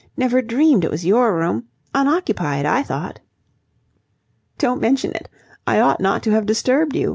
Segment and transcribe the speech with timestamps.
[0.17, 1.65] Never dreamed it was your room.
[1.93, 3.19] Unoccupied, I thought."
[4.57, 5.29] "Don't mention it.
[5.67, 7.09] I ought not to have disturbed you.